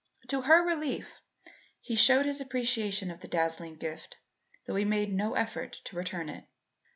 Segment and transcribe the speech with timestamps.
[0.29, 1.19] To her relief
[1.79, 4.17] he showed his appreciation of the dazzling gift
[4.65, 6.45] though he made no effort to return it.